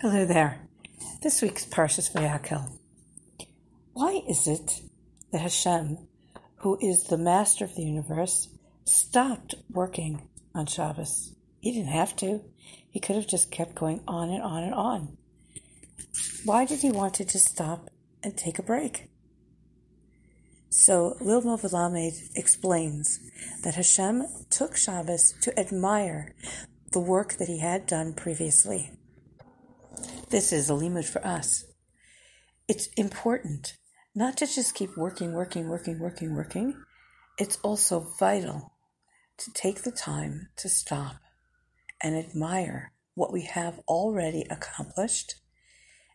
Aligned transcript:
Hello 0.00 0.26
there. 0.26 0.58
This 1.22 1.40
week's 1.40 1.64
Parshas 1.64 2.12
Vayakhel. 2.12 2.78
Why 3.92 4.22
is 4.28 4.48
it 4.48 4.82
that 5.30 5.40
Hashem, 5.40 5.98
who 6.56 6.76
is 6.82 7.04
the 7.04 7.16
master 7.16 7.64
of 7.64 7.76
the 7.76 7.84
universe, 7.84 8.48
stopped 8.84 9.54
working 9.70 10.28
on 10.52 10.66
Shabbos? 10.66 11.36
He 11.60 11.70
didn't 11.70 11.92
have 11.92 12.16
to. 12.16 12.42
He 12.90 12.98
could 12.98 13.14
have 13.14 13.28
just 13.28 13.52
kept 13.52 13.76
going 13.76 14.02
on 14.08 14.30
and 14.30 14.42
on 14.42 14.64
and 14.64 14.74
on. 14.74 15.16
Why 16.44 16.64
did 16.64 16.80
he 16.80 16.90
want 16.90 17.14
to 17.14 17.24
just 17.24 17.46
stop 17.46 17.88
and 18.20 18.36
take 18.36 18.58
a 18.58 18.64
break? 18.64 19.08
So 20.70 21.16
Lilmo 21.20 21.56
Valamed 21.56 22.30
explains 22.34 23.20
that 23.62 23.76
Hashem 23.76 24.26
took 24.50 24.76
Shabbos 24.76 25.34
to 25.42 25.58
admire 25.58 26.34
the 26.90 27.00
work 27.00 27.34
that 27.34 27.48
he 27.48 27.60
had 27.60 27.86
done 27.86 28.12
previously. 28.12 28.90
This 30.30 30.52
is 30.52 30.68
a 30.68 30.74
limit 30.74 31.04
for 31.04 31.24
us. 31.26 31.64
It's 32.66 32.86
important 32.96 33.76
not 34.14 34.36
to 34.38 34.46
just 34.46 34.74
keep 34.74 34.96
working, 34.96 35.32
working, 35.32 35.68
working, 35.68 35.98
working, 35.98 36.34
working. 36.34 36.74
It's 37.38 37.58
also 37.62 38.06
vital 38.18 38.72
to 39.38 39.52
take 39.52 39.82
the 39.82 39.90
time 39.90 40.48
to 40.56 40.68
stop 40.68 41.16
and 42.02 42.16
admire 42.16 42.92
what 43.14 43.32
we 43.32 43.42
have 43.42 43.80
already 43.86 44.46
accomplished, 44.50 45.36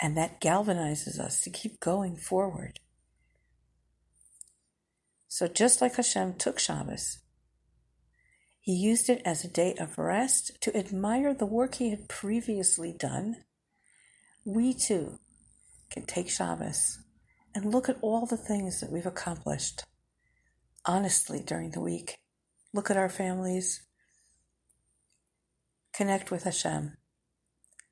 and 0.00 0.16
that 0.16 0.40
galvanizes 0.40 1.18
us 1.18 1.40
to 1.42 1.50
keep 1.50 1.80
going 1.80 2.16
forward. 2.16 2.80
So, 5.28 5.46
just 5.46 5.80
like 5.80 5.96
Hashem 5.96 6.34
took 6.34 6.58
Shabbos, 6.58 7.18
he 8.60 8.72
used 8.72 9.08
it 9.08 9.22
as 9.24 9.44
a 9.44 9.48
day 9.48 9.74
of 9.78 9.98
rest 9.98 10.60
to 10.62 10.76
admire 10.76 11.32
the 11.34 11.46
work 11.46 11.76
he 11.76 11.90
had 11.90 12.08
previously 12.08 12.92
done 12.92 13.36
we 14.44 14.74
too 14.74 15.18
can 15.90 16.04
take 16.04 16.30
Shabbos 16.30 16.98
and 17.54 17.72
look 17.72 17.88
at 17.88 17.98
all 18.00 18.26
the 18.26 18.36
things 18.36 18.80
that 18.80 18.90
we've 18.90 19.06
accomplished 19.06 19.84
honestly 20.84 21.42
during 21.44 21.70
the 21.70 21.80
week. 21.80 22.18
Look 22.72 22.90
at 22.90 22.96
our 22.96 23.08
families, 23.08 23.82
connect 25.92 26.30
with 26.30 26.44
Hashem. 26.44 26.96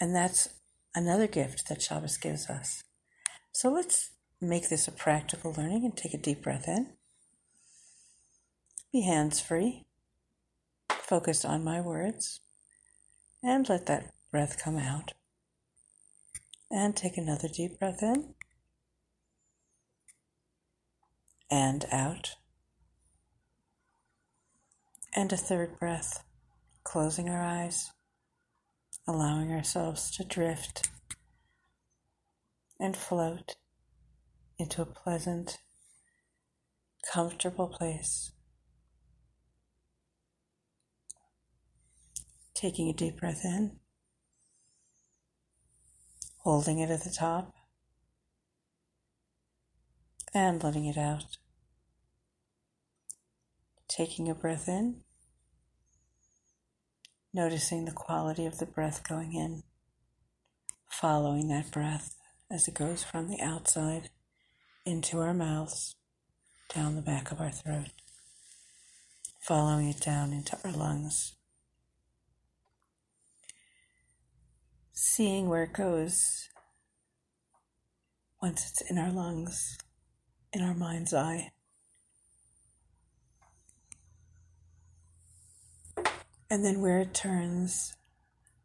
And 0.00 0.14
that's 0.14 0.48
another 0.94 1.26
gift 1.26 1.68
that 1.68 1.80
Shabbos 1.80 2.16
gives 2.16 2.50
us. 2.50 2.82
So 3.52 3.70
let's 3.70 4.10
make 4.40 4.68
this 4.68 4.88
a 4.88 4.92
practical 4.92 5.54
learning 5.56 5.84
and 5.84 5.96
take 5.96 6.12
a 6.12 6.18
deep 6.18 6.42
breath 6.42 6.68
in. 6.68 6.88
Be 8.92 9.02
hands 9.02 9.40
free, 9.40 9.84
focused 10.90 11.44
on 11.44 11.64
my 11.64 11.80
words, 11.80 12.40
and 13.42 13.68
let 13.68 13.86
that 13.86 14.12
breath 14.30 14.58
come 14.62 14.76
out. 14.76 15.12
And 16.76 16.96
take 16.96 17.16
another 17.16 17.46
deep 17.46 17.78
breath 17.78 18.02
in. 18.02 18.34
And 21.48 21.86
out. 21.92 22.34
And 25.14 25.32
a 25.32 25.36
third 25.36 25.78
breath, 25.78 26.24
closing 26.82 27.28
our 27.28 27.40
eyes, 27.40 27.92
allowing 29.06 29.52
ourselves 29.52 30.10
to 30.16 30.24
drift. 30.24 30.88
And 32.80 32.96
float 32.96 33.54
into 34.58 34.82
a 34.82 34.86
pleasant, 34.86 35.58
comfortable 37.12 37.68
place. 37.68 38.32
Taking 42.52 42.88
a 42.88 42.92
deep 42.92 43.20
breath 43.20 43.44
in 43.44 43.78
holding 46.44 46.78
it 46.78 46.90
at 46.90 47.02
the 47.02 47.10
top 47.10 47.54
and 50.34 50.62
letting 50.62 50.84
it 50.84 50.98
out. 50.98 51.38
Taking 53.88 54.28
a 54.28 54.34
breath 54.34 54.68
in, 54.68 55.00
noticing 57.32 57.84
the 57.84 57.92
quality 57.92 58.44
of 58.44 58.58
the 58.58 58.66
breath 58.66 59.08
going 59.08 59.32
in, 59.32 59.62
following 60.90 61.48
that 61.48 61.70
breath 61.70 62.16
as 62.50 62.68
it 62.68 62.74
goes 62.74 63.02
from 63.02 63.28
the 63.28 63.40
outside 63.40 64.10
into 64.84 65.18
our 65.20 65.34
mouths, 65.34 65.96
down 66.74 66.94
the 66.94 67.02
back 67.02 67.30
of 67.30 67.40
our 67.40 67.50
throat, 67.50 67.90
following 69.40 69.88
it 69.88 70.00
down 70.00 70.32
into 70.32 70.58
our 70.64 70.72
lungs. 70.72 71.32
Seeing 75.16 75.48
where 75.48 75.62
it 75.62 75.72
goes 75.72 76.48
once 78.42 78.68
it's 78.68 78.90
in 78.90 78.98
our 78.98 79.12
lungs, 79.12 79.78
in 80.52 80.60
our 80.60 80.74
mind's 80.74 81.14
eye. 81.14 81.52
And 86.50 86.64
then 86.64 86.80
where 86.80 86.98
it 86.98 87.14
turns 87.14 87.94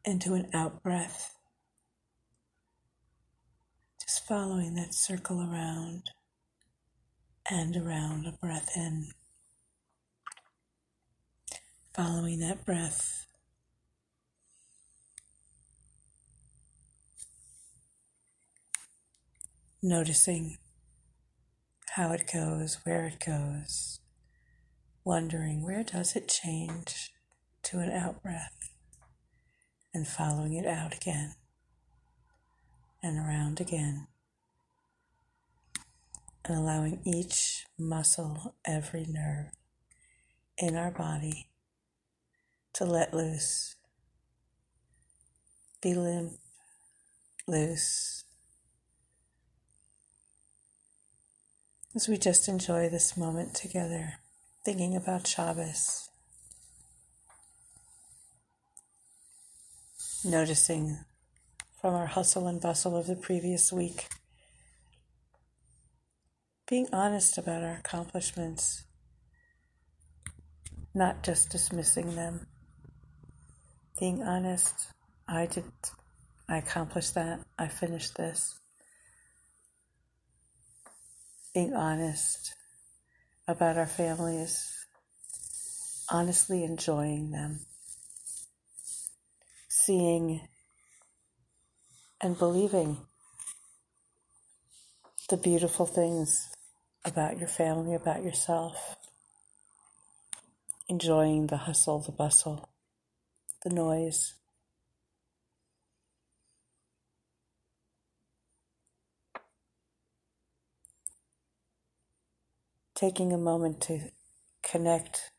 into 0.04 0.34
an 0.34 0.50
out 0.52 0.82
breath. 0.82 1.36
Just 4.02 4.28
following 4.28 4.74
that 4.74 4.96
circle 4.96 5.42
around 5.42 6.10
and 7.48 7.78
around 7.78 8.26
a 8.26 8.32
breath 8.32 8.72
in. 8.76 9.10
Following 11.94 12.40
that 12.40 12.66
breath 12.66 13.28
noticing 19.82 20.58
how 21.96 22.12
it 22.12 22.30
goes, 22.32 22.80
where 22.84 23.06
it 23.08 23.24
goes, 23.26 24.00
wondering 25.04 25.64
where 25.64 25.84
does 25.84 26.16
it 26.16 26.28
change 26.28 27.12
to 27.64 27.80
an 27.80 27.92
out 27.92 28.22
breath 28.22 28.70
and 29.94 30.08
following 30.08 30.54
it 30.54 30.66
out 30.66 30.94
again 30.96 31.34
and 33.02 33.18
around 33.18 33.60
again 33.62 34.08
and 36.46 36.58
allowing 36.58 37.00
each 37.06 37.66
muscle, 37.78 38.56
every 38.66 39.06
nerve 39.08 39.52
in 40.58 40.76
our 40.76 40.92
body 40.92 41.48
to 42.74 42.86
let 42.86 43.14
loose, 43.14 43.76
be 45.82 45.94
limp, 45.94 46.34
loose, 47.48 48.26
as 51.96 52.08
we 52.08 52.18
just 52.18 52.48
enjoy 52.48 52.88
this 52.88 53.18
moment 53.18 53.56
together, 53.56 54.14
thinking 54.64 54.96
about 54.96 55.26
Shabbos, 55.26 56.10
noticing 60.24 61.00
from 61.82 61.96
our 61.96 62.06
hustle 62.06 62.46
and 62.48 62.62
bustle 62.62 62.96
of 62.96 63.08
the 63.08 63.16
previous 63.16 63.74
week, 63.74 64.08
being 66.70 66.88
honest 66.94 67.40
about 67.40 67.64
our 67.64 67.78
accomplishments, 67.80 68.84
not 70.94 71.24
just 71.24 71.50
dismissing 71.50 72.16
them, 72.16 72.46
being 74.00 74.22
honest, 74.22 74.76
I 75.28 75.48
did, 75.48 75.64
I 76.48 76.58
accomplished 76.58 77.16
that, 77.16 77.40
I 77.58 77.68
finished 77.68 78.16
this 78.16 78.59
being 81.60 81.74
honest 81.74 82.56
about 83.46 83.78
our 83.78 83.86
families, 83.86 84.86
honestly 86.10 86.64
enjoying 86.64 87.32
them, 87.32 87.60
seeing 89.68 90.48
and 92.22 92.40
believing 92.40 92.96
the 95.30 95.36
beautiful 95.36 95.86
things 95.86 96.48
about 97.04 97.38
your 97.38 97.50
family, 97.50 97.94
about 97.94 98.24
yourself, 98.24 98.96
enjoying 100.88 101.48
the 101.48 101.58
hustle, 101.58 102.00
the 102.00 102.14
bustle, 102.14 102.70
the 103.66 103.70
noise. 103.70 104.39
Taking 113.00 113.32
a 113.32 113.38
moment 113.38 113.80
to 113.80 113.98
connect 114.62 115.32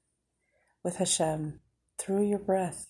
with 0.82 0.96
Hashem 0.96 1.60
through 1.98 2.26
your 2.26 2.38
breath, 2.38 2.86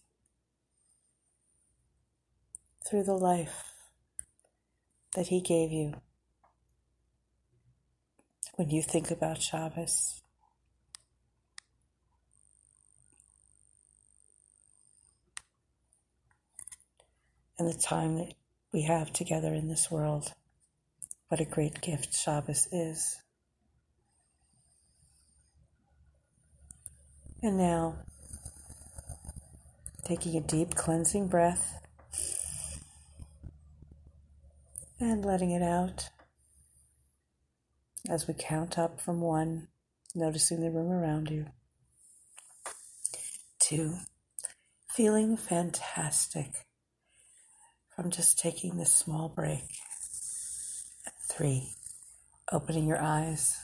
through 2.88 3.02
the 3.02 3.16
life 3.16 3.72
that 5.16 5.26
He 5.26 5.40
gave 5.40 5.72
you. 5.72 5.94
When 8.54 8.70
you 8.70 8.80
think 8.82 9.10
about 9.10 9.42
Shabbos, 9.42 10.22
and 17.58 17.68
the 17.68 17.78
time 17.78 18.16
that 18.18 18.34
we 18.72 18.82
have 18.82 19.12
together 19.12 19.52
in 19.52 19.68
this 19.68 19.90
world. 19.90 20.32
What 21.28 21.40
a 21.40 21.44
great 21.44 21.82
gift 21.82 22.14
Shabbos 22.14 22.68
is. 22.72 23.20
And 27.42 27.56
now, 27.56 27.96
taking 30.04 30.36
a 30.36 30.42
deep 30.42 30.74
cleansing 30.74 31.28
breath 31.28 31.80
and 34.98 35.24
letting 35.24 35.50
it 35.50 35.62
out 35.62 36.10
as 38.10 38.28
we 38.28 38.34
count 38.34 38.78
up 38.78 39.00
from 39.00 39.22
one, 39.22 39.68
noticing 40.14 40.60
the 40.60 40.70
room 40.70 40.90
around 40.90 41.30
you. 41.30 41.46
Two, 43.58 43.94
feeling 44.90 45.38
fantastic 45.38 46.66
from 47.96 48.10
just 48.10 48.38
taking 48.38 48.76
this 48.76 48.92
small 48.92 49.30
break. 49.30 49.64
Three, 51.30 51.70
opening 52.52 52.86
your 52.86 53.00
eyes 53.00 53.56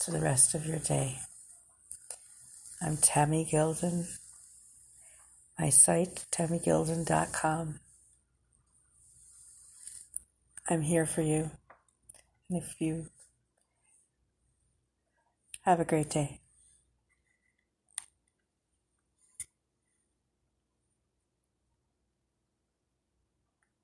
to 0.00 0.10
the 0.10 0.20
rest 0.20 0.54
of 0.54 0.66
your 0.66 0.78
day. 0.78 1.20
I'm 2.82 2.96
Tammy 2.96 3.46
Gilden. 3.50 4.06
My 5.58 5.68
site, 5.68 6.24
tammygilden.com. 6.32 7.78
I'm 10.66 10.80
here 10.80 11.04
for 11.04 11.20
you. 11.20 11.50
And 12.48 12.62
if 12.62 12.80
you 12.80 13.08
have 15.62 15.78
a 15.78 15.84
great 15.84 16.08
day. 16.08 16.40